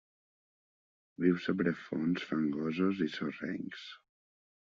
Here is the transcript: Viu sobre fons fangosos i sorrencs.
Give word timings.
Viu 1.25 1.35
sobre 1.47 1.73
fons 1.83 2.25
fangosos 2.31 3.05
i 3.09 3.09
sorrencs. 3.17 3.87